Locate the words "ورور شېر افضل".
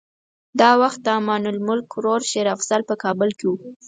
1.93-2.81